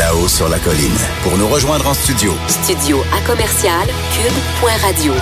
là-haut 0.00 0.28
sur 0.28 0.48
la 0.48 0.58
colline. 0.58 0.96
Pour 1.22 1.36
nous 1.36 1.46
rejoindre 1.46 1.86
en 1.86 1.92
studio. 1.92 2.32
Studio 2.48 3.02
à 3.12 3.20
commercial 3.26 3.86
cube.radio. 4.14 5.12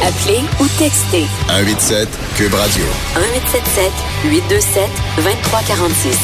Appelez 0.00 0.40
ou 0.58 0.66
textez 0.78 1.26
187 1.48 2.08
cube 2.34 2.54
radio. 2.54 2.84
1877 3.14 3.92
827 4.24 4.88
2346. 5.16 6.18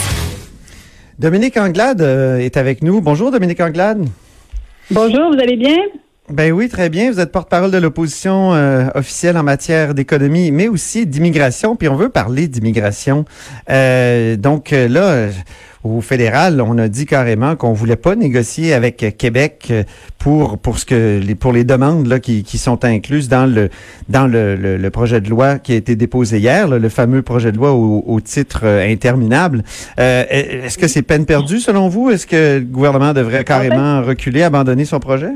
Dominique 1.18 1.58
Anglade 1.58 2.00
euh, 2.00 2.38
est 2.38 2.56
avec 2.56 2.82
nous. 2.82 3.02
Bonjour 3.02 3.30
Dominique 3.30 3.60
Anglade. 3.60 4.06
Bonjour, 4.90 5.34
vous 5.34 5.38
allez 5.38 5.56
bien? 5.56 5.76
Ben 6.28 6.50
oui, 6.50 6.68
très 6.68 6.88
bien. 6.88 7.12
Vous 7.12 7.20
êtes 7.20 7.30
porte-parole 7.30 7.70
de 7.70 7.78
l'opposition 7.78 8.52
euh, 8.52 8.86
officielle 8.96 9.36
en 9.36 9.44
matière 9.44 9.94
d'économie, 9.94 10.50
mais 10.50 10.66
aussi 10.66 11.06
d'immigration. 11.06 11.76
Puis 11.76 11.88
on 11.88 11.94
veut 11.94 12.08
parler 12.08 12.48
d'immigration. 12.48 13.24
Euh, 13.70 14.34
donc 14.34 14.72
euh, 14.72 14.88
là, 14.88 15.28
au 15.84 16.00
fédéral, 16.00 16.60
on 16.60 16.78
a 16.78 16.88
dit 16.88 17.06
carrément 17.06 17.54
qu'on 17.54 17.72
voulait 17.74 17.94
pas 17.94 18.16
négocier 18.16 18.74
avec 18.74 19.14
Québec 19.16 19.72
pour 20.18 20.58
pour 20.58 20.80
ce 20.80 20.84
que 20.84 21.20
les 21.24 21.36
pour 21.36 21.52
les 21.52 21.62
demandes 21.62 22.08
là 22.08 22.18
qui, 22.18 22.42
qui 22.42 22.58
sont 22.58 22.84
incluses 22.84 23.28
dans 23.28 23.46
le 23.46 23.70
dans 24.08 24.26
le, 24.26 24.56
le, 24.56 24.90
projet 24.90 25.20
de 25.20 25.30
loi 25.30 25.60
qui 25.60 25.74
a 25.74 25.76
été 25.76 25.94
déposé 25.94 26.38
hier, 26.38 26.66
le 26.66 26.88
fameux 26.88 27.22
projet 27.22 27.52
de 27.52 27.56
loi 27.56 27.70
au, 27.72 28.02
au 28.04 28.20
titre 28.20 28.66
interminable. 28.66 29.62
Est-ce 29.96 30.76
que 30.76 30.88
c'est 30.88 31.02
peine 31.02 31.24
perdue 31.24 31.60
selon 31.60 31.88
vous? 31.88 32.10
Est-ce 32.10 32.26
que 32.26 32.58
le 32.58 32.64
gouvernement 32.64 33.12
devrait 33.12 33.44
carrément 33.44 34.02
reculer, 34.02 34.42
abandonner 34.42 34.86
son 34.86 34.98
projet? 34.98 35.30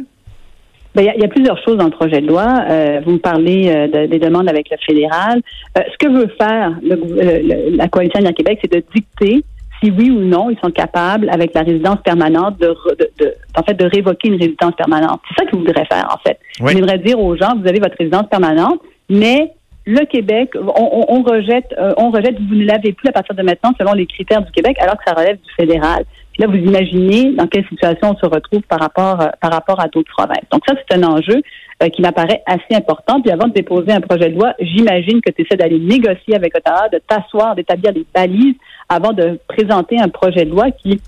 Il 0.97 1.05
y, 1.05 1.25
a 1.25 1.29
plusieurs 1.29 1.63
choses 1.63 1.77
dans 1.77 1.85
le 1.85 1.91
projet 1.91 2.21
de 2.21 2.27
loi. 2.27 2.65
Euh, 2.69 3.01
vous 3.05 3.13
me 3.13 3.19
parlez 3.19 3.69
euh, 3.69 4.07
des 4.07 4.19
demandes 4.19 4.49
avec 4.49 4.69
le 4.71 4.77
fédéral. 4.85 5.41
Euh, 5.79 5.83
ce 5.93 5.99
que 5.99 6.13
veut 6.13 6.29
faire 6.39 6.73
le, 6.83 7.77
la 7.77 7.89
coalition 7.89 8.25
à 8.25 8.33
Québec, 8.33 8.59
c'est 8.63 8.73
de 8.73 8.83
dicter 8.95 9.45
si 9.83 9.91
oui 9.91 10.11
ou 10.11 10.21
non 10.21 10.51
ils 10.51 10.59
sont 10.63 10.71
capables, 10.71 11.31
avec 11.31 11.55
la 11.55 11.63
résidence 11.63 11.99
permanente, 12.05 12.59
de, 12.59 12.77
de, 13.19 13.35
en 13.57 13.63
fait, 13.63 13.75
de 13.75 13.87
révoquer 13.87 14.29
une 14.29 14.39
résidence 14.39 14.75
permanente. 14.77 15.21
C'est 15.29 15.45
ça 15.45 15.51
qu'ils 15.51 15.59
voudraient 15.59 15.87
faire, 15.91 16.07
en 16.13 16.19
fait. 16.19 16.39
Ils 16.59 16.81
voudraient 16.81 16.99
dire 16.99 17.19
aux 17.19 17.35
gens, 17.37 17.55
vous 17.59 17.67
avez 17.67 17.79
votre 17.79 17.97
résidence 17.97 18.29
permanente, 18.29 18.81
mais 19.09 19.53
le 19.87 20.05
Québec, 20.05 20.51
on, 20.55 21.07
on 21.09 21.23
rejette, 21.23 21.75
on 21.97 22.11
rejette, 22.11 22.37
vous 22.39 22.55
ne 22.57 22.67
l'avez 22.67 22.93
plus 22.93 23.09
à 23.09 23.13
partir 23.13 23.35
de 23.35 23.43
maintenant 23.43 23.73
selon 23.79 23.95
les 23.95 24.05
critères 24.05 24.43
du 24.43 24.53
Québec, 24.53 24.77
alors 24.81 24.99
que 24.99 25.05
ça 25.07 25.15
relève 25.15 25.37
du 25.37 25.51
fédéral. 25.57 26.05
Là, 26.39 26.47
vous 26.47 26.57
imaginez 26.57 27.33
dans 27.33 27.47
quelle 27.47 27.67
situation 27.67 28.13
on 28.13 28.17
se 28.17 28.27
retrouve 28.27 28.63
par 28.63 28.81
rapport, 28.81 29.21
euh, 29.21 29.29
par 29.41 29.53
rapport 29.53 29.81
à 29.81 29.89
d'autres 29.89 30.11
provinces. 30.11 30.45
Donc 30.51 30.63
ça, 30.67 30.75
c'est 30.77 30.97
un 30.97 31.03
enjeu 31.03 31.43
euh, 31.83 31.89
qui 31.89 32.01
m'apparaît 32.01 32.43
assez 32.47 32.75
important. 32.75 33.21
Puis 33.21 33.31
avant 33.31 33.49
de 33.49 33.53
déposer 33.53 33.93
un 33.93 34.01
projet 34.01 34.31
de 34.31 34.37
loi, 34.37 34.55
j'imagine 34.61 35.21
que 35.21 35.31
tu 35.31 35.43
essaies 35.43 35.57
d'aller 35.57 35.79
négocier 35.79 36.35
avec 36.35 36.57
Ottawa, 36.57 36.89
de 36.89 37.01
t'asseoir, 37.07 37.55
d'établir 37.57 37.93
des 37.93 38.07
balises 38.15 38.55
avant 38.89 39.13
de 39.13 39.39
présenter 39.49 40.01
un 40.01 40.09
projet 40.09 40.45
de 40.45 40.51
loi 40.51 40.71
qui, 40.71 41.01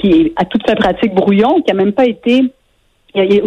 qui 0.00 0.08
est 0.08 0.32
à 0.36 0.44
toute 0.44 0.66
fin 0.66 0.74
pratique 0.74 1.14
brouillon, 1.14 1.60
qui 1.60 1.72
n'a 1.72 1.74
même 1.74 1.92
pas 1.92 2.06
été 2.06 2.50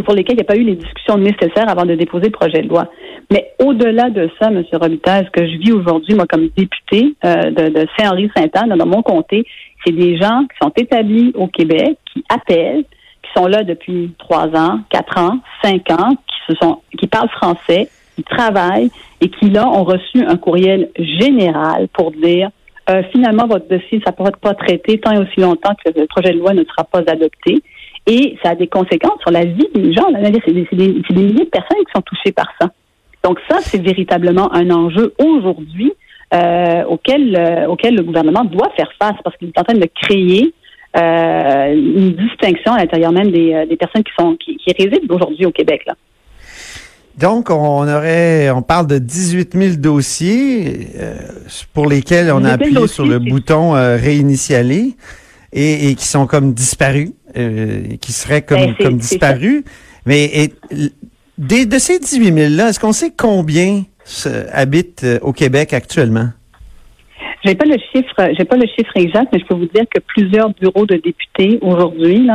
pour 0.05 0.13
lesquels 0.13 0.35
il 0.35 0.41
n'y 0.41 0.41
a 0.41 0.45
pas 0.45 0.55
eu 0.55 0.63
les 0.63 0.75
discussions 0.75 1.17
nécessaires 1.17 1.67
avant 1.67 1.85
de 1.85 1.95
déposer 1.95 2.25
le 2.25 2.31
projet 2.31 2.61
de 2.61 2.69
loi. 2.69 2.87
Mais 3.31 3.53
au-delà 3.59 4.09
de 4.09 4.29
ça, 4.39 4.49
M. 4.49 4.63
Robitaille, 4.73 5.25
ce 5.25 5.31
que 5.31 5.47
je 5.47 5.57
vis 5.57 5.71
aujourd'hui, 5.71 6.13
moi, 6.13 6.25
comme 6.29 6.49
député 6.55 7.15
euh, 7.25 7.49
de, 7.49 7.87
Saint-Henri-Saint-Anne, 7.97 8.77
dans 8.77 8.85
mon 8.85 9.01
comté, 9.01 9.45
c'est 9.85 9.93
des 9.93 10.17
gens 10.17 10.41
qui 10.43 10.57
sont 10.61 10.71
établis 10.75 11.31
au 11.35 11.47
Québec, 11.47 11.97
qui 12.11 12.23
appellent, 12.29 12.83
qui 12.83 13.29
sont 13.35 13.47
là 13.47 13.63
depuis 13.63 14.13
trois 14.17 14.47
ans, 14.55 14.79
quatre 14.89 15.17
ans, 15.17 15.39
cinq 15.63 15.89
ans, 15.91 16.15
qui 16.27 16.53
se 16.53 16.55
sont, 16.61 16.81
qui 16.97 17.07
parlent 17.07 17.29
français, 17.29 17.89
qui 18.15 18.23
travaillent 18.23 18.91
et 19.21 19.29
qui 19.29 19.49
là 19.49 19.67
ont 19.67 19.83
reçu 19.83 20.23
un 20.25 20.37
courriel 20.37 20.89
général 20.97 21.87
pour 21.89 22.11
dire 22.11 22.49
euh, 22.89 23.01
finalement 23.11 23.47
votre 23.47 23.67
dossier 23.67 23.99
ça 24.05 24.11
pourra 24.11 24.31
pas 24.31 24.53
traité 24.53 24.99
tant 24.99 25.11
et 25.11 25.17
aussi 25.17 25.39
longtemps 25.39 25.73
que 25.83 25.91
le 25.99 26.05
projet 26.05 26.33
de 26.33 26.37
loi 26.37 26.53
ne 26.53 26.63
sera 26.63 26.83
pas 26.83 26.99
adopté 26.99 27.61
et 28.07 28.37
ça 28.43 28.51
a 28.51 28.55
des 28.55 28.67
conséquences 28.67 29.19
sur 29.21 29.31
la 29.31 29.45
vie 29.45 29.67
des 29.73 29.91
gens. 29.93 30.05
C'est 30.13 30.53
des 30.53 30.67
milliers 31.11 31.45
de 31.45 31.49
personnes 31.49 31.79
qui 31.79 31.91
sont 31.95 32.03
touchées 32.03 32.31
par 32.31 32.47
ça. 32.61 32.69
Donc 33.23 33.39
ça, 33.49 33.57
c'est 33.61 33.81
véritablement 33.81 34.53
un 34.53 34.69
enjeu 34.69 35.13
aujourd'hui 35.17 35.91
euh, 36.35 36.83
auquel, 36.85 37.35
euh, 37.37 37.67
auquel 37.67 37.95
le 37.95 38.03
gouvernement 38.03 38.43
doit 38.43 38.69
faire 38.75 38.89
face 38.99 39.15
parce 39.23 39.37
qu'il 39.37 39.47
est 39.49 39.59
en 39.59 39.63
train 39.63 39.75
de 39.75 39.89
créer 40.01 40.53
euh, 40.97 41.73
une 41.73 42.13
distinction 42.13 42.73
à 42.73 42.79
l'intérieur 42.79 43.11
même 43.11 43.31
des, 43.31 43.65
des, 43.69 43.77
personnes 43.77 44.03
qui 44.03 44.11
sont 44.19 44.35
qui, 44.35 44.57
qui 44.57 44.73
résident 44.77 45.07
aujourd'hui 45.13 45.45
au 45.45 45.51
Québec. 45.51 45.83
Là. 45.87 45.93
Donc, 47.17 47.49
on 47.49 47.87
aurait, 47.87 48.49
on 48.49 48.61
parle 48.61 48.87
de 48.87 48.97
18 48.97 49.53
000 49.53 49.75
dossiers 49.77 50.89
pour 51.73 51.87
lesquels 51.87 52.29
on 52.31 52.43
a 52.43 52.53
appuyé 52.53 52.87
sur 52.87 53.05
le 53.05 53.19
bouton 53.19 53.71
réinitialer 53.71 54.95
et, 55.53 55.89
et, 55.89 55.95
qui 55.95 56.05
sont 56.05 56.27
comme 56.27 56.53
disparus, 56.53 57.11
qui 57.33 58.11
seraient 58.11 58.41
comme, 58.41 58.59
ben, 58.59 58.75
comme 58.77 58.97
disparus. 58.97 59.63
Mais 60.05 60.25
et, 60.25 60.53
de 61.37 61.77
ces 61.77 61.99
18 61.99 62.33
000 62.33 62.53
là, 62.55 62.69
est-ce 62.69 62.79
qu'on 62.79 62.93
sait 62.93 63.13
combien 63.15 63.83
habitent 64.51 65.03
euh, 65.03 65.19
au 65.21 65.33
Québec 65.33 65.73
actuellement? 65.73 66.29
J'ai 67.45 67.53
pas 67.53 67.65
le 67.65 67.77
chiffre, 67.93 68.33
j'ai 68.37 68.45
pas 68.45 68.55
le 68.55 68.65
chiffre 68.67 68.91
exact, 68.95 69.31
mais 69.31 69.39
je 69.39 69.45
peux 69.45 69.53
vous 69.53 69.67
dire 69.67 69.85
que 69.93 69.99
plusieurs 69.99 70.49
bureaux 70.49 70.87
de 70.87 70.95
députés 70.95 71.59
aujourd'hui 71.61 72.27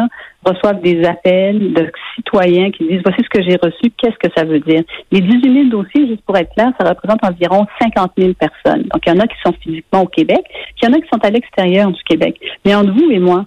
reçoivent 0.44 0.80
des 0.82 1.04
appels 1.04 1.72
de 1.72 1.90
citoyens 2.14 2.70
qui 2.70 2.86
disent 2.86 3.00
voici 3.04 3.20
ce 3.24 3.28
que 3.28 3.42
j'ai 3.42 3.56
reçu, 3.56 3.90
qu'est-ce 3.98 4.16
que 4.18 4.32
ça 4.36 4.44
veut 4.44 4.60
dire? 4.60 4.82
Les 5.10 5.20
18 5.20 5.70
000 5.70 5.82
dossiers, 5.82 6.06
juste 6.06 6.22
pour 6.24 6.36
être 6.36 6.54
clair, 6.54 6.70
ça 6.78 6.88
représente 6.88 7.24
environ 7.24 7.66
50 7.80 8.12
000 8.16 8.34
personnes. 8.34 8.82
Donc 8.82 9.02
il 9.04 9.12
y 9.12 9.16
en 9.16 9.18
a 9.18 9.26
qui 9.26 9.36
sont 9.44 9.52
physiquement 9.60 10.02
au 10.02 10.06
Québec, 10.06 10.42
puis 10.48 10.82
il 10.82 10.88
y 10.88 10.88
en 10.88 10.92
a 10.92 11.00
qui 11.00 11.08
sont 11.12 11.24
à 11.24 11.30
l'extérieur 11.30 11.90
du 11.90 12.02
Québec. 12.04 12.38
Mais 12.64 12.76
entre 12.76 12.92
vous 12.92 13.10
et 13.10 13.18
moi, 13.18 13.46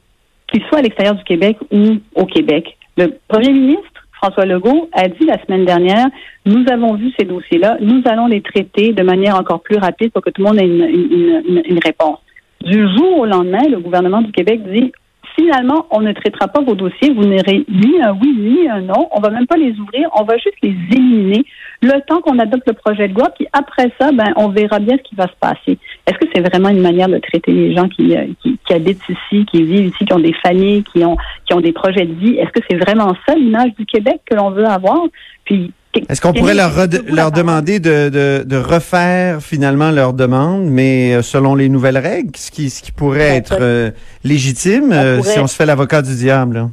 qu'ils 0.51 0.63
soient 0.63 0.79
à 0.79 0.81
l'extérieur 0.81 1.15
du 1.15 1.23
Québec 1.23 1.57
ou 1.71 1.95
au 2.15 2.25
Québec, 2.25 2.77
le 2.97 3.17
premier 3.29 3.53
ministre 3.53 3.92
François 4.23 4.45
Legault 4.45 4.89
a 4.93 5.09
dit 5.09 5.25
la 5.25 5.37
semaine 5.43 5.65
dernière, 5.65 6.07
nous 6.45 6.63
avons 6.71 6.95
vu 6.95 7.11
ces 7.19 7.25
dossiers-là, 7.25 7.75
nous 7.81 8.01
allons 8.05 8.27
les 8.27 8.39
traiter 8.39 8.93
de 8.93 9.03
manière 9.03 9.37
encore 9.37 9.61
plus 9.61 9.75
rapide 9.75 10.13
pour 10.13 10.21
que 10.21 10.29
tout 10.29 10.41
le 10.41 10.47
monde 10.47 10.61
ait 10.61 10.65
une, 10.65 11.79
réponse. 11.83 12.19
Du 12.61 12.87
jour 12.95 13.19
au 13.19 13.25
lendemain, 13.25 13.67
le 13.69 13.79
gouvernement 13.79 14.21
du 14.21 14.31
Québec 14.31 14.61
dit 14.71 14.93
finalement, 15.35 15.87
on 15.91 15.99
ne 15.99 16.13
traitera 16.13 16.47
pas 16.47 16.61
vos 16.61 16.73
dossiers, 16.73 17.13
vous 17.13 17.25
n'aurez 17.25 17.65
ni 17.67 18.01
un 18.01 18.13
oui 18.13 18.33
ni 18.37 18.69
un 18.69 18.79
non, 18.79 19.09
on 19.11 19.19
va 19.19 19.29
même 19.29 19.45
pas 19.45 19.57
les 19.57 19.77
ouvrir, 19.77 20.07
on 20.17 20.23
va 20.23 20.37
juste 20.37 20.55
les 20.61 20.73
éliminer 20.91 21.43
le 21.83 22.01
temps 22.07 22.21
qu'on 22.21 22.39
adopte 22.39 22.67
le 22.67 22.73
projet 22.73 23.07
de 23.07 23.13
loi, 23.13 23.29
puis 23.35 23.47
après 23.53 23.91
ça, 23.99 24.11
ben, 24.11 24.33
on 24.35 24.49
verra 24.49 24.79
bien 24.79 24.97
ce 24.97 25.03
qui 25.03 25.15
va 25.15 25.27
se 25.27 25.35
passer. 25.39 25.77
Est-ce 26.07 26.17
que 26.17 26.25
c'est 26.33 26.41
vraiment 26.41 26.69
une 26.69 26.81
manière 26.81 27.09
de 27.09 27.17
traiter 27.17 27.51
les 27.51 27.75
gens 27.75 27.87
qui, 27.89 28.15
euh, 28.15 28.25
qui, 28.41 28.57
qui, 28.65 28.73
habitent 28.73 29.01
ici, 29.09 29.45
qui 29.45 29.63
vivent 29.63 29.87
ici, 29.87 30.05
qui 30.05 30.13
ont 30.13 30.19
des 30.19 30.35
familles, 30.41 30.83
qui 30.83 31.03
ont, 31.03 31.17
qui 31.45 31.53
ont 31.53 31.61
des 31.61 31.73
projets 31.73 32.05
de 32.05 32.13
vie? 32.13 32.37
Est-ce 32.37 32.51
que 32.51 32.65
c'est 32.69 32.77
vraiment 32.77 33.15
ça 33.27 33.35
l'image 33.35 33.71
du 33.77 33.85
Québec 33.85 34.21
que 34.25 34.35
l'on 34.35 34.51
veut 34.51 34.65
avoir? 34.65 35.03
Puis 35.45 35.71
est-ce 36.09 36.21
qu'on 36.21 36.33
pourrait 36.33 36.55
leur, 36.55 36.71
leur 37.07 37.31
demander 37.31 37.79
de, 37.79 38.09
de, 38.09 38.43
de, 38.43 38.57
refaire 38.57 39.41
finalement 39.41 39.91
leur 39.91 40.13
demande, 40.13 40.63
mais 40.65 41.13
euh, 41.13 41.21
selon 41.21 41.53
les 41.55 41.69
nouvelles 41.69 41.99
règles, 41.99 42.35
ce 42.35 42.49
qui, 42.49 42.69
ce 42.69 42.81
qui 42.81 42.91
pourrait 42.91 43.29
ben, 43.29 43.37
être 43.37 43.57
euh, 43.61 43.91
légitime 44.23 44.91
euh, 44.91 45.21
si 45.21 45.39
on 45.39 45.47
se 45.47 45.55
fait 45.55 45.65
l'avocat 45.65 46.01
du 46.01 46.15
diable? 46.15 46.69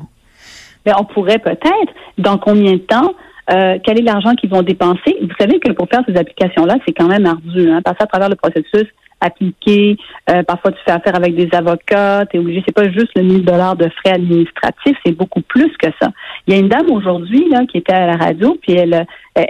Ben, 0.87 0.95
on 0.99 1.05
pourrait 1.05 1.39
peut-être. 1.39 1.93
Dans 2.17 2.39
combien 2.39 2.73
de 2.73 2.79
temps? 2.79 3.13
Quel 3.51 3.99
est 3.99 4.03
l'argent 4.03 4.35
qu'ils 4.35 4.51
vont 4.51 4.63
dépenser? 4.63 5.17
Vous 5.21 5.35
savez 5.39 5.59
que 5.59 5.73
pour 5.73 5.89
faire 5.89 6.03
ces 6.09 6.17
applications-là, 6.17 6.77
c'est 6.87 6.93
quand 6.93 7.09
même 7.09 7.27
ardu. 7.27 7.71
Hein? 7.71 7.83
Passer 7.83 8.03
à 8.03 8.07
travers 8.07 8.29
le 8.29 8.37
processus 8.37 8.87
appliqué. 9.21 9.97
Euh, 10.31 10.43
parfois, 10.43 10.73
tu 10.73 10.79
fais 10.85 10.93
affaire 10.93 11.15
avec 11.15 11.35
des 11.35 11.49
avocats. 11.53 12.25
Tu 12.31 12.37
es 12.37 12.41
obligé. 12.41 12.63
C'est 12.67 12.75
pas 12.75 12.91
juste 12.91 13.11
le 13.15 13.23
1000 13.23 13.45
dollars 13.45 13.77
de 13.77 13.89
frais 14.01 14.15
administratifs, 14.15 14.97
c'est 15.05 15.13
beaucoup 15.13 15.43
plus 15.43 15.71
que 15.79 15.89
ça. 16.01 16.09
Il 16.47 16.55
y 16.55 16.57
a 16.57 16.61
une 16.61 16.69
dame 16.69 16.91
aujourd'hui 16.91 17.49
là 17.51 17.61
qui 17.67 17.79
était 17.79 17.93
à 17.93 18.07
la 18.07 18.17
radio, 18.17 18.57
puis 18.61 18.73
elle, 18.73 19.07
euh, 19.39 19.43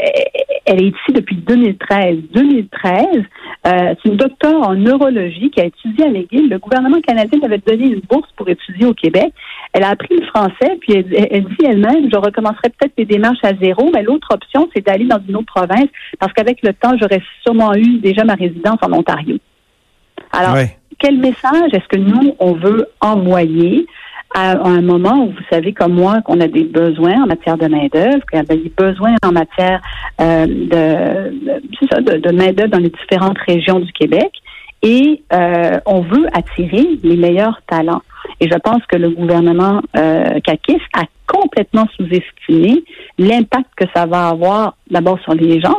elle 0.70 0.82
est 0.82 0.88
ici 0.88 1.12
depuis 1.12 1.36
2013. 1.36 2.18
2013, 2.32 3.06
euh, 3.16 3.22
c'est 3.64 4.08
une 4.08 4.16
docteure 4.16 4.68
en 4.68 4.74
neurologie 4.74 5.50
qui 5.50 5.60
a 5.60 5.64
étudié 5.64 6.04
à 6.04 6.10
McGill. 6.10 6.48
Le 6.48 6.58
gouvernement 6.58 7.00
canadien 7.00 7.38
lui 7.38 7.44
avait 7.44 7.58
donné 7.58 7.86
une 7.86 8.00
bourse 8.08 8.28
pour 8.36 8.48
étudier 8.48 8.86
au 8.86 8.94
Québec. 8.94 9.32
Elle 9.72 9.82
a 9.82 9.90
appris 9.90 10.16
le 10.16 10.26
français, 10.26 10.78
puis 10.80 10.94
elle, 10.94 11.28
elle 11.30 11.44
dit 11.44 11.64
elle-même, 11.64 12.08
je 12.10 12.16
recommencerai 12.16 12.70
peut-être 12.70 12.96
mes 12.96 13.04
démarches 13.04 13.42
à 13.42 13.52
zéro, 13.60 13.90
mais 13.92 14.02
l'autre 14.04 14.28
option, 14.32 14.68
c'est 14.72 14.86
d'aller 14.86 15.06
dans 15.06 15.20
une 15.28 15.36
autre 15.36 15.52
province, 15.52 15.88
parce 16.20 16.32
qu'avec 16.32 16.62
le 16.62 16.72
temps, 16.72 16.96
j'aurais 17.00 17.22
sûrement 17.42 17.74
eu 17.74 17.98
déjà 17.98 18.24
ma 18.24 18.34
résidence 18.34 18.78
en 18.82 18.92
Ontario. 18.92 19.38
Alors, 20.32 20.56
quel 21.00 21.18
message 21.18 21.72
est-ce 21.72 21.88
que 21.88 21.98
nous, 21.98 22.36
on 22.38 22.52
veut 22.52 22.86
envoyer 23.00 23.86
à, 24.34 24.58
un 24.66 24.80
moment 24.80 25.24
où 25.24 25.30
vous 25.30 25.44
savez 25.50 25.72
comme 25.72 25.94
moi 25.94 26.20
qu'on 26.22 26.40
a 26.40 26.48
des 26.48 26.64
besoins 26.64 27.22
en 27.22 27.26
matière 27.26 27.58
de 27.58 27.66
main-d'œuvre, 27.66 28.20
qu'on 28.30 28.38
a 28.38 28.42
des 28.44 28.72
besoins 28.76 29.14
en 29.24 29.32
matière 29.32 29.80
euh, 30.20 30.46
de, 30.46 32.00
de, 32.00 32.18
de 32.18 32.32
main-d'œuvre 32.32 32.70
dans 32.70 32.78
les 32.78 32.90
différentes 32.90 33.38
régions 33.46 33.80
du 33.80 33.92
Québec 33.92 34.30
et 34.82 35.22
euh, 35.32 35.78
on 35.86 36.00
veut 36.00 36.26
attirer 36.32 36.98
les 37.02 37.16
meilleurs 37.16 37.60
talents. 37.66 38.02
Et 38.40 38.48
je 38.50 38.58
pense 38.58 38.84
que 38.86 38.96
le 38.96 39.10
gouvernement 39.10 39.82
euh, 39.96 40.40
Kakis 40.44 40.80
a 40.94 41.04
complètement 41.26 41.86
sous-estimé 41.96 42.82
l'impact 43.20 43.68
que 43.76 43.84
ça 43.94 44.06
va 44.06 44.28
avoir 44.28 44.76
d'abord 44.90 45.20
sur 45.20 45.34
les 45.34 45.60
gens, 45.60 45.76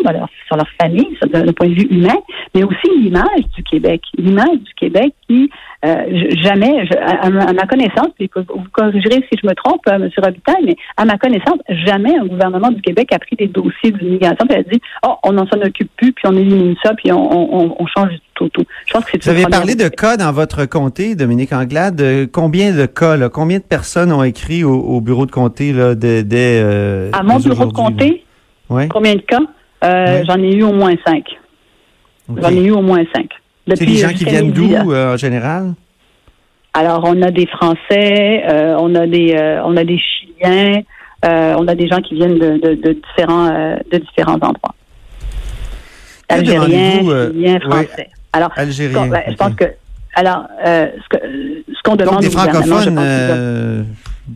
sur 0.47 0.55
leur 0.55 0.69
famille, 0.79 1.17
d'un 1.27 1.51
point 1.53 1.67
de 1.67 1.73
vue 1.73 1.87
humain, 1.89 2.17
mais 2.53 2.63
aussi 2.63 2.87
l'image 2.97 3.45
du 3.55 3.63
Québec. 3.63 4.01
L'image 4.15 4.59
du 4.59 4.73
Québec 4.75 5.13
qui, 5.27 5.49
euh, 5.83 6.05
jamais, 6.41 6.87
à, 7.01 7.29
ma 7.29 7.65
connaissance, 7.65 8.09
puis 8.15 8.29
vous 8.35 8.63
corrigerez 8.71 9.25
si 9.31 9.39
je 9.41 9.47
me 9.47 9.55
trompe, 9.55 9.81
euh, 9.87 9.95
M. 9.95 10.09
Robitaille, 10.23 10.63
mais 10.65 10.75
à 10.97 11.05
ma 11.05 11.17
connaissance, 11.17 11.57
jamais 11.67 12.15
un 12.15 12.25
gouvernement 12.25 12.69
du 12.69 12.81
Québec 12.81 13.11
a 13.11 13.17
pris 13.17 13.35
des 13.35 13.47
dossiers 13.47 13.91
d'immigration 13.91 14.45
et 14.51 14.57
a 14.57 14.63
dit, 14.63 14.79
oh, 15.05 15.15
on 15.23 15.33
n'en 15.33 15.47
s'en 15.47 15.59
occupe 15.61 15.89
plus, 15.97 16.11
puis 16.11 16.25
on 16.27 16.37
élimine 16.37 16.75
ça, 16.83 16.93
puis 16.93 17.11
on, 17.11 17.85
change 17.97 18.11
tout, 18.49 18.63
tout. 18.63 18.65
Je 18.85 18.93
pense 18.93 19.05
que 19.05 19.11
c'est 19.13 19.23
Vous 19.23 19.29
avez 19.29 19.45
parlé 19.45 19.75
de 19.75 19.87
cas 19.87 20.17
dans 20.17 20.31
votre 20.31 20.65
comté, 20.65 21.15
Dominique 21.15 21.53
Anglade. 21.53 22.29
Combien 22.31 22.73
de 22.73 22.85
cas, 22.85 23.17
là, 23.17 23.29
combien 23.29 23.59
de 23.59 23.63
personnes 23.63 24.11
ont 24.11 24.23
écrit 24.23 24.63
au, 24.63 25.01
bureau 25.01 25.25
de 25.25 25.31
comté 25.31 25.73
là, 25.73 25.95
dès, 25.95 26.25
euh, 26.33 27.09
À 27.13 27.23
mon 27.23 27.39
bureau 27.39 27.65
de 27.65 27.73
comté? 27.73 28.23
Combien 28.89 29.15
de 29.15 29.21
cas? 29.21 29.41
Euh, 29.83 30.23
j'en 30.27 30.37
ai 30.37 30.53
eu 30.53 30.63
au 30.63 30.73
moins 30.73 30.93
cinq. 31.05 31.25
J'en 32.29 32.49
ai 32.49 32.63
eu 32.63 32.71
au 32.71 32.81
moins 32.81 33.03
cinq. 33.13 33.29
C'est 33.67 33.85
des 33.85 33.95
gens 33.95 34.13
qui 34.13 34.25
viennent 34.25 34.51
d'où 34.51 34.71
euh, 34.73 35.13
en 35.13 35.17
général? 35.17 35.73
Alors, 36.73 37.03
on 37.05 37.21
a 37.21 37.31
des 37.31 37.47
Français, 37.47 38.43
euh, 38.47 38.75
on 38.79 38.95
a 38.95 39.05
des 39.05 39.35
on 39.65 39.75
a 39.75 39.83
des 39.83 39.99
Chiliens, 39.99 40.81
on 41.23 41.67
a 41.67 41.75
des 41.75 41.87
gens 41.87 42.01
qui 42.01 42.15
viennent 42.15 42.37
de, 42.37 42.93
différents 42.93 43.49
de 43.91 43.97
différents 43.97 44.35
endroits. 44.35 44.75
Algériens, 46.29 46.99
Chiliens, 46.99 47.59
Français. 47.59 48.09
Alors. 48.33 48.51
Ben, 48.55 48.69
je 48.69 49.35
pense 49.35 49.55
que 49.55 49.65
alors 50.13 50.47
ce 50.59 51.81
qu'on 51.83 51.95
demande 51.95 52.15
donc, 52.15 52.23
des 52.23 52.29
francophones, 52.29 53.85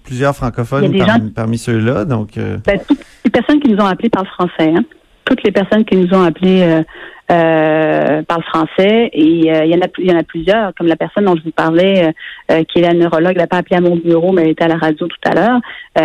plusieurs 0.04 0.36
francophones 0.36 1.32
parmi, 1.34 1.58
ceux-là, 1.58 2.06
donc. 2.06 2.38
Ben, 2.38 2.80
les 3.26 3.32
personnes 3.32 3.60
qui 3.60 3.70
nous 3.70 3.78
ont 3.78 3.88
appelés 3.88 4.10
parlent 4.10 4.28
français. 4.28 4.74
Hein? 4.76 4.84
Toutes 5.26 5.44
les 5.44 5.52
personnes 5.52 5.84
qui 5.84 5.98
nous 5.98 6.14
ont 6.14 6.22
appelés 6.22 6.62
euh, 6.62 6.84
euh, 7.32 8.22
parlent 8.22 8.44
français 8.44 9.10
et 9.12 9.52
euh, 9.52 9.66
il 9.66 9.72
y 9.72 9.76
en 9.76 9.82
a 9.82 9.88
il 9.98 10.06
y 10.06 10.14
en 10.14 10.20
a 10.20 10.24
plusieurs, 10.24 10.74
comme 10.76 10.86
la 10.86 10.96
personne 10.96 11.26
dont 11.26 11.36
je 11.36 11.44
vous 11.44 11.52
parlais, 11.52 12.14
qui 12.48 12.80
est 12.80 12.82
la 12.82 12.94
neurologue, 12.94 13.34
elle 13.34 13.42
n'a 13.42 13.48
pas 13.48 13.58
appelé 13.58 13.78
à 13.78 13.82
mon 13.82 13.96
bureau, 13.96 14.32
mais 14.32 14.44
elle 14.44 14.50
était 14.50 14.66
à 14.66 14.68
la 14.68 14.78
radio 14.78 15.08
tout 15.08 15.30
à 15.30 15.34
l'heure. 15.34 15.60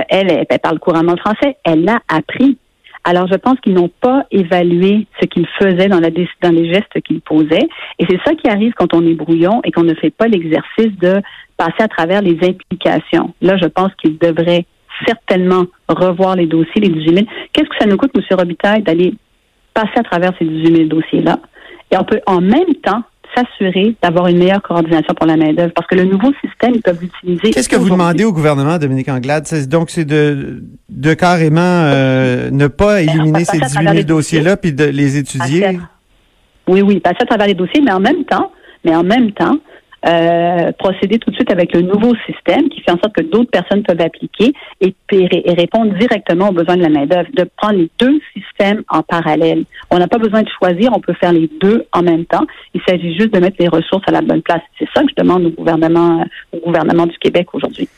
Elle, 0.08 0.46
elle, 0.48 0.58
parle 0.58 0.78
couramment 0.78 1.16
français. 1.16 1.56
Elle 1.64 1.84
l'a 1.84 2.00
appris. 2.08 2.56
Alors, 3.04 3.26
je 3.28 3.36
pense 3.36 3.58
qu'ils 3.60 3.74
n'ont 3.74 3.90
pas 4.00 4.26
évalué 4.30 5.06
ce 5.20 5.26
qu'ils 5.26 5.46
faisaient 5.58 5.88
dans, 5.88 6.00
la, 6.00 6.10
dans 6.10 6.50
les 6.54 6.72
gestes 6.72 7.00
qu'ils 7.02 7.22
posaient. 7.22 7.68
Et 7.98 8.06
c'est 8.08 8.20
ça 8.26 8.34
qui 8.34 8.48
arrive 8.48 8.72
quand 8.74 8.94
on 8.94 9.06
est 9.06 9.14
brouillon 9.14 9.62
et 9.64 9.72
qu'on 9.72 9.84
ne 9.84 9.94
fait 9.94 10.10
pas 10.10 10.28
l'exercice 10.28 10.96
de 11.00 11.22
passer 11.56 11.80
à 11.80 11.88
travers 11.88 12.20
les 12.20 12.38
implications. 12.42 13.34
Là, 13.40 13.56
je 13.56 13.66
pense 13.66 13.90
qu'ils 14.00 14.18
devraient 14.18 14.66
certainement 15.06 15.64
revoir 15.88 16.36
les 16.36 16.46
dossiers, 16.46 16.82
les 16.82 16.90
18 16.90 17.14
000. 17.14 17.26
Qu'est-ce 17.52 17.68
que 17.68 17.76
ça 17.78 17.86
nous 17.86 17.96
coûte, 17.96 18.12
M. 18.14 18.22
Robitaille, 18.36 18.82
d'aller 18.82 19.14
passer 19.72 19.96
à 19.96 20.02
travers 20.02 20.32
ces 20.38 20.44
18 20.44 20.76
000 20.76 20.88
dossiers-là? 20.88 21.38
Et 21.90 21.96
on 21.96 22.04
peut 22.04 22.20
en 22.26 22.40
même 22.40 22.74
temps 22.82 23.02
s'assurer 23.34 23.94
d'avoir 24.02 24.26
une 24.26 24.38
meilleure 24.38 24.62
coordination 24.62 25.14
pour 25.14 25.26
la 25.26 25.36
main-d'œuvre. 25.36 25.72
Parce 25.74 25.86
que 25.86 25.94
le 25.94 26.04
nouveau 26.04 26.32
système, 26.44 26.74
ils 26.74 26.82
peuvent 26.82 27.00
l'utiliser. 27.00 27.50
Qu'est-ce 27.50 27.68
que 27.68 27.76
vous 27.76 27.90
demandez 27.90 28.24
au 28.24 28.32
gouvernement, 28.32 28.78
Dominique 28.78 29.08
Anglade? 29.08 29.46
Donc, 29.68 29.90
c'est 29.90 30.04
de, 30.04 30.62
de 30.88 31.14
carrément 31.14 31.60
euh, 31.60 32.50
ne 32.50 32.66
pas 32.66 33.02
éliminer 33.02 33.44
ces 33.44 33.58
18 33.58 33.88
000 33.88 34.02
dossiers-là 34.02 34.56
puis 34.56 34.72
de 34.72 34.84
les 34.84 35.16
étudier? 35.16 35.78
Oui, 36.68 36.82
oui, 36.82 37.00
passer 37.00 37.18
à 37.20 37.26
travers 37.26 37.46
les 37.46 37.54
dossiers, 37.54 37.80
mais 37.80 37.92
en 37.92 38.00
même 38.00 38.24
temps, 38.24 38.52
mais 38.84 38.94
en 38.94 39.02
même 39.02 39.32
temps, 39.32 39.56
euh, 40.06 40.72
procéder 40.78 41.18
tout 41.18 41.30
de 41.30 41.34
suite 41.34 41.52
avec 41.52 41.74
le 41.74 41.82
nouveau 41.82 42.14
système 42.26 42.68
qui 42.70 42.80
fait 42.80 42.90
en 42.90 42.98
sorte 42.98 43.14
que 43.14 43.22
d'autres 43.22 43.50
personnes 43.50 43.82
peuvent 43.82 44.00
appliquer 44.00 44.52
et, 44.80 44.94
répondre 45.52 45.92
directement 45.98 46.48
aux 46.48 46.52
besoins 46.52 46.76
de 46.76 46.82
la 46.82 46.88
main-d'œuvre, 46.88 47.28
de 47.34 47.44
prendre 47.56 47.78
les 47.78 47.90
deux 47.98 48.18
systèmes 48.32 48.82
en 48.88 49.02
parallèle. 49.02 49.64
On 49.90 49.98
n'a 49.98 50.08
pas 50.08 50.18
besoin 50.18 50.42
de 50.42 50.48
choisir, 50.48 50.90
on 50.94 51.00
peut 51.00 51.14
faire 51.14 51.32
les 51.32 51.50
deux 51.60 51.84
en 51.92 52.02
même 52.02 52.24
temps. 52.24 52.46
Il 52.72 52.80
s'agit 52.88 53.14
juste 53.14 53.34
de 53.34 53.40
mettre 53.40 53.56
les 53.58 53.68
ressources 53.68 54.04
à 54.06 54.12
la 54.12 54.22
bonne 54.22 54.42
place. 54.42 54.62
C'est 54.78 54.88
ça 54.94 55.02
que 55.02 55.08
je 55.10 55.22
demande 55.22 55.44
au 55.44 55.50
gouvernement, 55.50 56.24
au 56.52 56.58
gouvernement 56.58 57.06
du 57.06 57.18
Québec 57.18 57.48
aujourd'hui. 57.52 57.88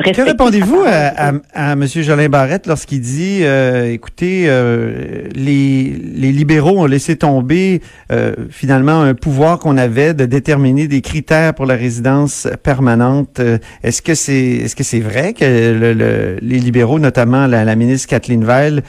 Que 0.00 0.22
répondez-vous 0.22 0.82
à, 0.86 1.32
à, 1.52 1.72
M. 1.72 1.86
Jolin 1.86 2.28
Barrette 2.28 2.66
lorsqu'il 2.66 3.00
dit, 3.00 3.40
euh, 3.42 3.92
écoutez, 3.92 4.44
euh, 4.46 5.24
les, 5.34 5.94
les 6.14 6.32
libéraux 6.32 6.80
ont 6.80 6.86
laissé 6.86 7.16
tomber 7.16 7.82
euh, 8.10 8.34
finalement 8.48 9.02
un 9.02 9.14
pouvoir 9.14 9.58
qu'on 9.58 9.76
avait 9.76 10.14
de 10.14 10.24
déterminer 10.24 10.88
des 10.88 11.02
critères 11.02 11.52
pour 11.54 11.66
la 11.66 11.74
résidence 11.74 12.48
permanente. 12.62 13.40
Est-ce 13.82 14.00
que 14.00 14.14
c'est 14.14 14.32
est-ce 14.32 14.76
que 14.76 14.84
c'est 14.84 15.00
vrai 15.00 15.34
que 15.34 15.44
le, 15.44 16.38
les 16.40 16.58
libéraux, 16.58 16.98
notamment 16.98 17.46
la, 17.46 17.64
la 17.64 17.76
ministre 17.76 18.08
Kathleen 18.08 18.44
Veil, 18.44 18.80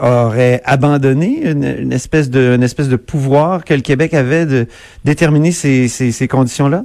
auraient 0.00 0.62
abandonné 0.64 1.50
une, 1.50 1.92
espèce 1.92 2.30
de 2.30 2.54
une 2.54 2.62
espèce 2.62 2.88
de 2.88 2.96
pouvoir 2.96 3.64
que 3.64 3.74
le 3.74 3.80
Québec 3.82 4.14
avait 4.14 4.46
de 4.46 4.66
déterminer 5.04 5.52
ces, 5.52 5.88
ces, 5.88 6.12
ces 6.12 6.28
conditions-là? 6.28 6.84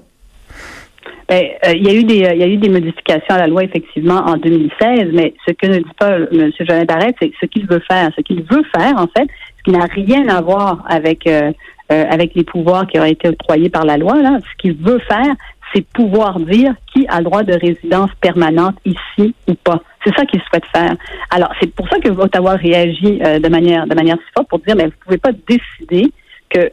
Ben, 1.32 1.46
euh, 1.66 1.72
il 1.74 1.88
y 1.88 1.90
a 1.90 1.94
eu 1.94 2.04
des 2.04 2.26
euh, 2.26 2.34
il 2.34 2.42
y 2.42 2.44
a 2.44 2.48
eu 2.48 2.58
des 2.58 2.68
modifications 2.68 3.34
à 3.34 3.38
la 3.38 3.48
loi 3.48 3.64
effectivement 3.64 4.18
en 4.26 4.36
2016, 4.36 5.12
mais 5.14 5.34
ce 5.48 5.54
que 5.54 5.66
ne 5.66 5.78
dit 5.78 5.96
pas 5.98 6.18
M. 6.18 6.52
Joël 6.60 6.86
Barrette, 6.86 7.16
c'est 7.22 7.32
ce 7.40 7.46
qu'il 7.46 7.66
veut 7.68 7.82
faire. 7.90 8.10
Ce 8.18 8.22
qu'il 8.22 8.44
veut 8.44 8.64
faire, 8.76 8.98
en 8.98 9.08
fait, 9.08 9.30
ce 9.58 9.64
qui 9.64 9.72
n'a 9.72 9.86
rien 9.86 10.28
à 10.28 10.42
voir 10.42 10.84
avec 10.90 11.26
euh, 11.28 11.54
avec 11.90 12.36
les 12.36 12.44
pouvoirs 12.44 12.86
qui 12.86 13.00
auraient 13.00 13.14
été 13.14 13.30
octroyés 13.30 13.70
par 13.70 13.86
la 13.86 13.96
loi. 13.96 14.22
Là, 14.22 14.40
ce 14.42 14.58
qu'il 14.58 14.74
veut 14.74 15.00
faire, 15.00 15.34
c'est 15.74 15.88
pouvoir 15.94 16.38
dire 16.42 16.74
qui 16.94 17.06
a 17.08 17.22
droit 17.22 17.44
de 17.44 17.54
résidence 17.54 18.10
permanente 18.20 18.76
ici 18.84 19.34
ou 19.48 19.54
pas. 19.54 19.82
C'est 20.04 20.14
ça 20.14 20.26
qu'il 20.26 20.42
souhaite 20.42 20.66
faire. 20.76 20.96
Alors, 21.30 21.54
c'est 21.62 21.74
pour 21.74 21.88
ça 21.88 21.98
que 22.00 22.10
Ottawa 22.10 22.56
réagit 22.56 23.20
de 23.20 23.48
manière 23.48 23.88
de 23.88 23.96
manière 23.96 24.18
si 24.18 24.34
forte 24.36 24.50
pour 24.50 24.60
dire 24.60 24.76
mais 24.76 24.88
vous 24.88 25.00
pouvez 25.06 25.18
pas 25.18 25.32
décider 25.48 26.12
que 26.50 26.70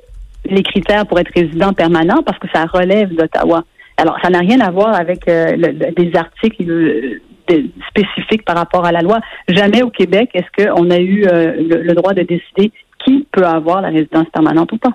les 0.47 0.65
critères 0.65 1.07
pour 1.07 1.21
être 1.21 1.31
résident 1.33 1.73
permanent 1.73 2.25
parce 2.27 2.41
que 2.41 2.49
ça 2.53 2.65
relève 2.67 3.15
d'Ottawa. 3.15 3.63
Alors, 3.99 4.17
ça 4.23 4.31
n'a 4.31 4.39
rien 4.39 4.61
à 4.61 4.71
voir 4.71 4.95
avec 4.95 5.29
euh, 5.29 5.57
des 5.57 6.13
articles 6.15 6.71
euh, 6.71 7.63
spécifiques 7.89 8.45
par 8.45 8.57
rapport 8.57 8.87
à 8.87 8.93
la 8.93 9.01
loi. 9.01 9.19
Jamais 9.49 9.83
au 9.83 9.91
Québec 9.91 10.31
est-ce 10.35 10.65
qu'on 10.65 10.89
a 10.91 10.99
eu 10.99 11.27
euh, 11.27 11.57
le, 11.59 11.95
droit 11.95 12.15
de 12.15 12.23
décider 12.23 12.71
qui 13.05 13.27
peut 13.33 13.45
avoir 13.45 13.83
la 13.83 13.89
résidence 13.89 14.29
permanente 14.33 14.71
ou 14.71 14.79
pas? 14.79 14.93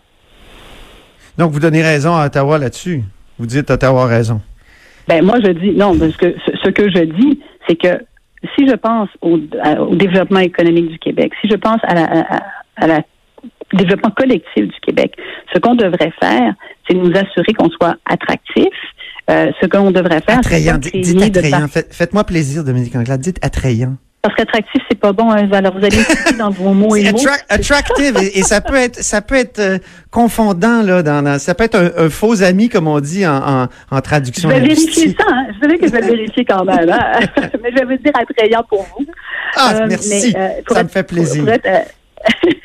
Donc, 1.38 1.52
vous 1.52 1.60
donnez 1.60 1.82
raison 1.82 2.16
à 2.16 2.28
Ottawa 2.28 2.58
là-dessus. 2.58 3.02
Vous 3.38 3.46
dites 3.46 3.70
Ottawa 3.70 4.04
a 4.04 4.08
raison. 4.08 4.40
Ben 5.10 5.22
moi, 5.22 5.36
je 5.44 5.52
dis 5.52 5.72
non, 5.72 5.98
parce 6.00 6.16
que 6.16 6.34
ce, 6.64 6.70
que 6.70 6.90
je 6.90 7.04
dis, 7.04 7.42
c'est 7.68 7.76
que 7.76 8.06
si 8.56 8.66
je 8.66 8.76
pense 8.76 9.10
au, 9.22 9.38
développement 9.96 10.40
économique 10.40 10.88
du 10.88 11.00
Québec, 11.00 11.34
si 11.42 11.50
je 11.50 11.58
pense 11.58 11.80
à 11.84 11.94
la, 11.94 12.26
à 12.78 12.88
la 12.88 13.02
développement 13.74 14.12
collectif 14.12 14.68
du 14.68 14.80
Québec. 14.82 15.16
Ce 15.54 15.60
qu'on 15.60 15.76
devrait 15.76 16.14
faire, 16.20 16.54
c'est 16.88 16.96
nous 16.96 17.12
assurer 17.16 17.54
qu'on 17.54 17.70
soit 17.70 17.96
attractif. 18.06 18.74
Euh, 19.30 19.52
ce 19.62 19.68
qu'on 19.68 19.92
devrait 19.92 20.22
faire, 20.22 20.40
attrayant. 20.40 20.78
Dites, 20.78 21.22
attrayant. 21.22 21.68
Faites-moi 21.68 22.24
plaisir, 22.26 22.64
Dominique 22.64 22.96
Anglade. 22.96 23.22
Dites 23.22 23.40
attrayant. 23.42 23.96
Parce 24.24 24.36
qu'attractif, 24.36 24.82
c'est 24.90 25.00
pas 25.00 25.12
bon. 25.12 25.32
Hein. 25.32 25.50
Alors, 25.52 25.78
vous 25.78 25.84
allez 25.84 25.98
dans 26.38 26.50
vos 26.50 26.74
mots 26.74 26.96
et 26.96 27.12
mots. 27.12 27.20
attractive, 27.50 28.18
et, 28.34 28.42
ça 28.42 28.62
peut 28.62 28.76
être, 28.76 29.04
ça 29.04 29.22
peut 29.22 29.36
être 29.36 29.60
euh, 29.60 29.78
confondant 30.12 30.82
là. 30.82 31.04
Dans, 31.04 31.40
ça 31.40 31.54
peut 31.56 31.66
être 31.66 31.94
un, 31.98 32.10
faux 32.10 32.42
ami, 32.42 32.70
comme 32.70 32.88
on 32.88 33.02
dit 33.02 33.28
en, 33.28 33.68
en, 33.92 34.02
traduction. 34.02 34.50
Je 34.50 34.56
vais 34.56 34.62
vérifier 34.62 35.16
ça. 35.20 35.26
Hein. 35.28 35.48
Je 35.62 35.70
sais 35.70 35.78
que 35.78 35.88
je 35.88 35.92
vais 35.92 36.02
vérifier 36.02 36.46
quand 36.46 36.64
même. 36.64 36.90
Hein. 36.90 37.20
mais 37.62 37.72
je 37.78 37.86
vais 37.86 37.98
dire 37.98 38.14
attrayant 38.16 38.64
pour 38.64 38.86
vous. 38.98 39.06
Ah, 39.58 39.74
euh, 39.76 39.86
merci. 39.90 40.34
ça 40.70 40.84
me 40.84 40.90
fait 40.90 41.04
plaisir. 41.04 41.46
Euh, 41.46 41.58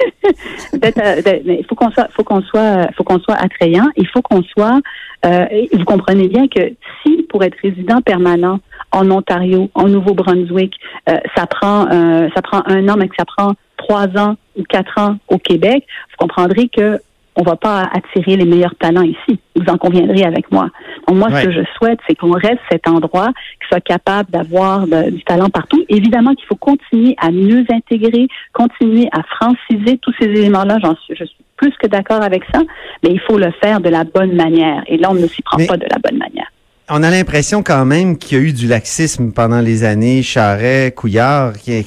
il 0.73 1.65
faut 1.69 1.75
qu'on 1.75 1.91
soit, 1.91 2.09
faut 2.15 2.25
qu'on 2.25 2.43
soit, 2.43 2.89
faut 2.97 3.05
qu'on 3.05 3.19
soit 3.21 3.35
attrayant. 3.35 3.89
Il 3.97 4.07
faut 4.09 4.23
qu'on 4.23 4.43
soit. 4.43 4.81
Euh, 5.27 5.47
vous 5.73 5.85
comprenez 5.85 6.29
bien 6.29 6.47
que 6.49 6.73
si 7.03 7.27
pour 7.29 7.43
être 7.43 7.57
résident 7.63 8.01
permanent 8.01 8.61
en 8.93 9.11
Ontario, 9.11 9.71
en 9.75 9.89
Nouveau-Brunswick, 9.89 10.75
euh, 11.09 11.19
ça 11.37 11.47
prend, 11.47 11.87
ça 12.35 12.43
prend 12.43 12.63
un 12.67 12.89
an, 12.89 12.97
mais 12.97 13.09
que 13.09 13.17
ça 13.19 13.25
prend 13.25 13.55
trois 13.77 14.07
ans 14.17 14.37
ou 14.57 14.63
quatre 14.65 14.99
ans 14.99 15.17
au 15.29 15.39
Québec, 15.39 15.85
vous 16.11 16.27
comprendrez 16.27 16.69
que 16.69 17.01
on 17.39 17.43
va 17.43 17.57
pas 17.57 17.89
attirer 17.93 18.37
les 18.37 18.45
meilleurs 18.45 18.75
talents 18.75 19.03
ici. 19.03 19.39
Vous 19.55 19.67
en 19.69 19.79
conviendrez 19.79 20.25
avec 20.25 20.51
moi. 20.51 20.71
Moi, 21.11 21.31
ce 21.31 21.47
que 21.47 21.53
je 21.53 21.63
souhaite, 21.77 21.99
c'est 22.09 22.15
qu'on 22.15 22.33
reste 22.33 22.61
cet 22.71 22.89
endroit 22.89 23.29
qui 23.61 23.69
soit 23.69 23.81
capable 23.81 24.31
d'avoir 24.31 24.87
du 24.87 25.23
talent 25.25 25.49
partout. 25.49 25.85
Évidemment 25.89 26.35
qu'il 26.35 26.47
faut 26.47 26.57
continuer 26.57 27.15
à 27.19 27.31
mieux 27.31 27.65
intégrer, 27.71 28.29
continuer 28.53 29.09
à 29.13 29.23
franciser 29.23 29.99
tous 29.99 30.13
ces 30.21 30.27
éléments-là. 30.27 30.79
J'en 30.83 30.97
suis, 30.97 31.15
je 31.17 31.25
suis 31.25 31.37
plus 31.57 31.73
que 31.83 31.87
d'accord 31.87 32.23
avec 32.23 32.45
ça, 32.53 32.61
mais 33.03 33.11
il 33.11 33.21
faut 33.21 33.39
le 33.39 33.51
faire 33.61 33.81
de 33.81 33.89
la 33.89 34.05
bonne 34.05 34.35
manière. 34.35 34.83
Et 34.87 34.97
là, 34.97 35.09
on 35.11 35.15
ne 35.15 35.27
s'y 35.27 35.43
prend 35.43 35.59
pas 35.67 35.77
de 35.77 35.87
la 35.91 35.99
bonne 35.99 36.19
manière. 36.19 36.51
On 36.91 37.03
a 37.03 37.11
l'impression 37.11 37.63
quand 37.63 37.85
même 37.85 38.17
qu'il 38.17 38.39
y 38.39 38.41
a 38.41 38.45
eu 38.45 38.53
du 38.53 38.67
laxisme 38.67 39.33
pendant 39.33 39.61
les 39.61 39.85
années, 39.85 40.23
Charret, 40.23 40.93
Couillard, 40.95 41.53
qu'il 41.55 41.85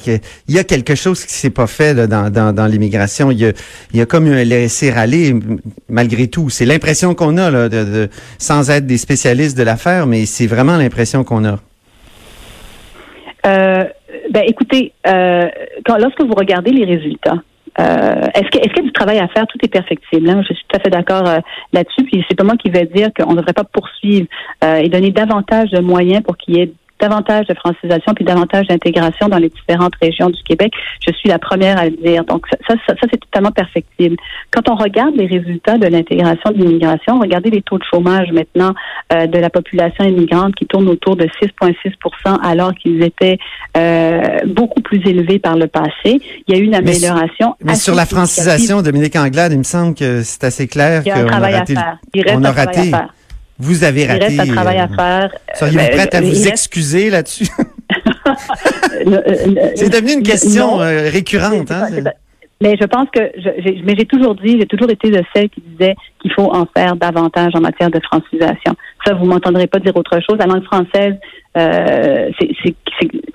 y 0.48 0.58
a 0.58 0.64
quelque 0.64 0.94
chose 0.94 1.24
qui 1.24 1.32
s'est 1.32 1.50
pas 1.50 1.66
fait 1.66 1.94
dans, 1.94 2.66
l'immigration. 2.70 3.30
Il 3.30 3.40
y 3.40 3.46
a, 3.46 3.52
il 3.92 3.98
y 3.98 4.02
a 4.02 4.06
comme 4.06 4.26
un 4.26 4.44
laisser-aller 4.44 5.34
malgré 5.88 6.28
tout. 6.28 6.50
C'est 6.50 6.66
l'impression 6.66 7.14
qu'on 7.14 7.36
a, 7.36 7.50
là, 7.50 7.68
de, 7.68 8.08
sans 8.38 8.70
être 8.70 8.86
des 8.86 8.98
spécialistes 8.98 9.56
de 9.56 9.62
l'affaire, 9.62 10.06
mais 10.06 10.26
c'est 10.26 10.46
vraiment 10.46 10.76
l'impression 10.76 11.24
qu'on 11.24 11.44
a. 11.44 11.58
Euh, 13.44 13.84
ben, 14.30 14.44
écoutez, 14.46 14.92
euh, 15.06 15.48
lorsque 15.98 16.22
vous 16.22 16.34
regardez 16.34 16.70
les 16.70 16.84
résultats, 16.84 17.42
euh, 17.80 18.26
est-ce 18.34 18.48
qu'il 18.50 18.60
est 18.60 18.76
y 18.76 18.80
a 18.80 18.82
du 18.82 18.92
travail 18.92 19.18
à 19.18 19.28
faire? 19.28 19.46
Tout 19.46 19.58
est 19.62 19.68
perfectible. 19.68 20.28
Hein? 20.28 20.42
Je 20.48 20.54
suis 20.54 20.64
tout 20.68 20.76
à 20.76 20.80
fait 20.80 20.90
d'accord 20.90 21.26
euh, 21.26 21.38
là-dessus. 21.72 22.04
Puis 22.04 22.24
c'est 22.28 22.36
pas 22.36 22.44
moi 22.44 22.56
qui 22.56 22.70
vais 22.70 22.86
dire 22.86 23.08
qu'on 23.16 23.32
ne 23.32 23.38
devrait 23.38 23.52
pas 23.52 23.64
poursuivre 23.64 24.26
euh, 24.64 24.76
et 24.76 24.88
donner 24.88 25.10
davantage 25.10 25.70
de 25.70 25.80
moyens 25.80 26.22
pour 26.22 26.36
qu'il 26.36 26.56
y 26.56 26.60
ait 26.60 26.72
davantage 27.02 27.46
de 27.46 27.54
francisation 27.54 28.14
puis 28.14 28.24
davantage 28.24 28.66
d'intégration 28.68 29.28
dans 29.28 29.38
les 29.38 29.48
différentes 29.48 29.94
régions 30.00 30.30
du 30.30 30.42
Québec. 30.44 30.72
Je 31.06 31.12
suis 31.12 31.28
la 31.28 31.38
première 31.38 31.78
à 31.78 31.86
le 31.86 31.96
dire. 31.96 32.24
Donc, 32.24 32.46
ça, 32.48 32.56
ça, 32.86 32.94
ça 33.00 33.06
c'est 33.10 33.20
totalement 33.20 33.50
perfectible. 33.50 34.16
Quand 34.50 34.68
on 34.68 34.76
regarde 34.76 35.14
les 35.16 35.26
résultats 35.26 35.78
de 35.78 35.86
l'intégration 35.86 36.50
de 36.50 36.58
l'immigration, 36.58 37.18
regardez 37.18 37.50
les 37.50 37.62
taux 37.62 37.78
de 37.78 37.84
chômage 37.90 38.30
maintenant 38.32 38.74
euh, 39.12 39.26
de 39.26 39.38
la 39.38 39.50
population 39.50 40.04
immigrante 40.04 40.54
qui 40.54 40.66
tourne 40.66 40.88
autour 40.88 41.16
de 41.16 41.24
6,6% 41.42 42.38
alors 42.42 42.72
qu'ils 42.74 43.02
étaient 43.02 43.38
euh, 43.76 44.20
beaucoup 44.46 44.80
plus 44.80 45.00
élevés 45.06 45.38
par 45.38 45.56
le 45.56 45.66
passé. 45.66 46.20
Il 46.46 46.54
y 46.54 46.54
a 46.54 46.58
eu 46.58 46.64
une 46.64 46.74
amélioration. 46.74 47.56
Mais, 47.64 47.74
sur 47.74 47.94
la 47.94 48.06
francisation, 48.06 48.82
Dominique 48.82 49.16
Anglade, 49.16 49.52
il 49.52 49.58
me 49.58 49.64
semble 49.64 49.94
que 49.94 50.22
c'est 50.22 50.44
assez 50.44 50.68
clair 50.68 51.02
qu'on 51.02 51.10
a, 51.28 51.38
raté, 51.38 51.74
on 52.34 52.44
a 52.44 52.52
raté. 52.52 52.92
Vous 53.62 53.84
avez 53.84 54.06
raté. 54.06 54.26
Il 54.28 54.40
reste 54.40 54.50
un 54.50 54.54
travail 54.54 54.78
à 54.78 54.84
euh, 54.84 54.96
faire. 54.96 55.30
Seriez-vous 55.54 55.78
ben, 55.78 55.96
prête 55.96 56.14
à 56.16 56.20
vous 56.20 56.48
excuser 56.48 57.10
là-dessus? 57.10 57.46
c'est 59.76 59.88
devenu 59.88 60.14
une 60.14 60.22
question 60.24 60.80
euh, 60.80 61.08
récurrente. 61.08 61.70
Hein? 61.70 61.88
Mais 62.60 62.76
je 62.80 62.86
pense 62.86 63.08
que, 63.12 63.20
je, 63.36 63.84
mais 63.84 63.94
j'ai 63.96 64.06
toujours 64.06 64.34
dit, 64.34 64.56
j'ai 64.58 64.66
toujours 64.66 64.90
été 64.90 65.10
de 65.10 65.22
celle 65.34 65.48
qui 65.48 65.60
disait 65.60 65.94
qu'il 66.20 66.32
faut 66.32 66.52
en 66.52 66.66
faire 66.76 66.96
davantage 66.96 67.52
en 67.54 67.60
matière 67.60 67.90
de 67.90 68.00
francisation. 68.00 68.74
Ça, 69.04 69.14
vous 69.14 69.26
m'entendrez 69.26 69.68
pas 69.68 69.78
dire 69.78 69.96
autre 69.96 70.18
chose. 70.28 70.38
La 70.38 70.46
langue 70.46 70.64
française, 70.64 71.14
euh, 71.56 72.30
c'est, 72.38 72.74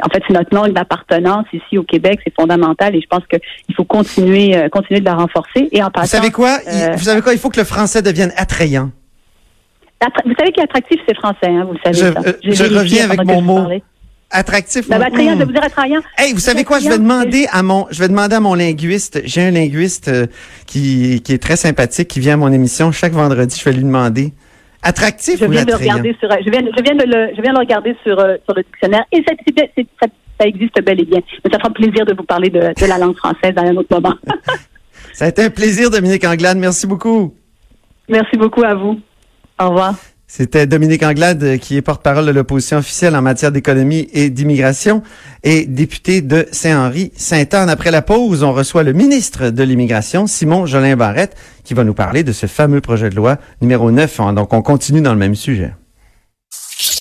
en 0.01 0.09
fait, 0.09 0.23
c'est 0.27 0.33
notre 0.33 0.53
langue 0.53 0.73
d'appartenance 0.73 1.45
ici 1.53 1.77
au 1.77 1.83
Québec, 1.83 2.19
c'est 2.25 2.33
fondamental 2.37 2.95
et 2.95 3.01
je 3.01 3.07
pense 3.07 3.23
qu'il 3.27 3.75
faut 3.75 3.85
continuer, 3.85 4.55
euh, 4.55 4.69
continuer 4.69 4.99
de 4.99 5.05
la 5.05 5.15
renforcer. 5.15 5.69
Et 5.71 5.81
en 5.81 5.89
passant, 5.89 6.17
vous 6.17 6.23
savez 6.23 6.31
quoi? 6.31 6.57
Vous 6.93 7.03
savez 7.03 7.21
quoi? 7.21 7.33
Il 7.33 7.39
faut 7.39 7.49
que 7.49 7.59
le 7.59 7.65
français 7.65 8.01
devienne 8.01 8.31
attrayant. 8.35 8.91
Vous 10.25 10.33
savez 10.37 10.51
qu'attractif, 10.51 10.99
c'est 11.07 11.15
français, 11.15 11.47
hein, 11.47 11.65
vous 11.65 11.73
le 11.73 11.79
savez. 11.83 12.13
Je, 12.43 12.53
ça. 12.53 12.63
je 12.65 12.75
reviens 12.75 13.05
avec 13.05 13.23
mon 13.25 13.41
mot. 13.41 13.67
Attractif. 14.29 14.89
Ben, 14.89 15.01
attrayant, 15.01 15.37
de 15.37 15.45
vous 15.45 15.53
dire 15.53 15.63
attrayant. 15.63 16.01
Hey, 16.17 16.33
vous 16.33 16.39
savez 16.39 16.65
quoi? 16.65 16.79
Je 16.79 16.89
vais 16.89 16.97
demander 16.97 17.47
à 17.49 17.63
mon, 17.63 17.87
je 17.91 17.99
vais 17.99 18.09
demander 18.09 18.35
à 18.35 18.39
mon 18.41 18.55
linguiste. 18.55 19.21
J'ai 19.23 19.41
un 19.41 19.51
linguiste 19.51 20.09
euh, 20.09 20.27
qui, 20.65 21.21
qui 21.23 21.33
est 21.33 21.41
très 21.41 21.55
sympathique, 21.55 22.09
qui 22.09 22.19
vient 22.19 22.33
à 22.33 22.37
mon 22.37 22.51
émission 22.51 22.91
chaque 22.91 23.13
vendredi. 23.13 23.57
Je 23.57 23.63
vais 23.69 23.75
lui 23.75 23.83
demander. 23.83 24.33
Attractif 24.83 25.39
je 25.39 25.45
viens 25.45 25.65
de 25.65 25.73
regarder 25.73 26.15
sur, 26.19 26.29
je 26.29 26.49
viens, 26.49 26.61
je 26.61 26.83
viens 26.83 26.95
de 26.95 27.03
le, 27.03 27.35
je 27.35 27.41
viens 27.41 27.51
de 27.51 27.57
le 27.57 27.63
regarder 27.63 27.95
sur, 28.05 28.19
euh, 28.19 28.35
sur 28.45 28.53
le 28.53 28.63
dictionnaire 28.63 29.05
et 29.11 29.23
ça, 29.27 29.33
ça, 30.01 30.07
ça, 30.39 30.45
existe 30.45 30.81
bel 30.83 31.01
et 31.01 31.05
bien. 31.05 31.19
Mais 31.43 31.51
ça 31.51 31.57
fera 31.57 31.69
plaisir 31.71 32.05
de 32.05 32.13
vous 32.13 32.23
parler 32.23 32.49
de, 32.49 32.59
de 32.59 32.85
la 32.85 32.97
langue 32.97 33.15
française 33.15 33.53
à 33.55 33.61
un 33.61 33.75
autre 33.75 33.93
moment. 33.93 34.15
ça 35.13 35.25
a 35.25 35.27
été 35.29 35.43
un 35.43 35.49
plaisir, 35.49 35.89
Dominique 35.89 36.25
Anglade. 36.25 36.57
Merci 36.57 36.85
beaucoup. 36.85 37.33
Merci 38.07 38.37
beaucoup 38.37 38.63
à 38.63 38.75
vous. 38.75 38.99
Au 39.59 39.69
revoir. 39.69 39.95
C'était 40.29 40.67
Dominique 40.67 41.03
Anglade 41.03 41.41
euh, 41.41 41.57
qui 41.57 41.77
est 41.77 41.81
porte-parole 41.81 42.25
de 42.25 42.31
l'opposition 42.31 42.77
officielle 42.77 43.15
en 43.15 43.21
matière 43.21 43.51
d'économie 43.51 44.09
et 44.11 44.29
d'immigration 44.29 45.01
et 45.43 45.65
député 45.65 46.21
de 46.21 46.47
Saint-Henri. 46.51 47.13
Saint-Anne. 47.15 47.69
Après 47.69 47.91
la 47.91 48.01
pause, 48.01 48.43
on 48.43 48.51
reçoit 48.51 48.83
le 48.83 48.91
ministre 48.91 49.49
de 49.49 49.63
l'Immigration, 49.63 50.27
Simon 50.27 50.65
Jolin 50.65 50.97
Barrette, 50.97 51.37
qui 51.63 51.73
va 51.73 51.85
nous 51.85 51.93
parler 51.93 52.23
de 52.23 52.33
ce 52.33 52.45
fameux 52.45 52.81
projet 52.81 53.09
de 53.09 53.15
loi 53.15 53.37
numéro 53.61 53.89
9. 53.89 54.19
Donc, 54.35 54.53
on 54.53 54.61
continue 54.61 55.01
dans 55.01 55.13
le 55.13 55.19
même 55.19 55.35
sujet. 55.35 55.73